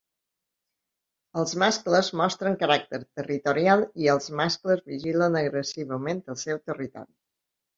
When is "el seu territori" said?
6.35-7.15